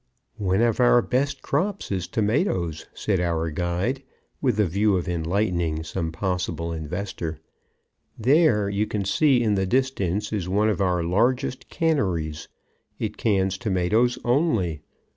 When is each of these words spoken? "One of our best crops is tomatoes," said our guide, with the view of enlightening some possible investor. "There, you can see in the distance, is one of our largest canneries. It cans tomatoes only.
"One 0.39 0.61
of 0.61 0.79
our 0.79 0.99
best 1.03 1.43
crops 1.43 1.91
is 1.91 2.07
tomatoes," 2.07 2.87
said 2.91 3.19
our 3.19 3.51
guide, 3.51 4.01
with 4.41 4.55
the 4.57 4.65
view 4.65 4.97
of 4.97 5.07
enlightening 5.07 5.83
some 5.83 6.11
possible 6.11 6.73
investor. 6.73 7.39
"There, 8.17 8.67
you 8.67 8.87
can 8.87 9.05
see 9.05 9.43
in 9.43 9.53
the 9.53 9.67
distance, 9.67 10.33
is 10.33 10.49
one 10.49 10.69
of 10.69 10.81
our 10.81 11.03
largest 11.03 11.69
canneries. 11.69 12.47
It 12.97 13.15
cans 13.17 13.59
tomatoes 13.59 14.17
only. 14.25 14.81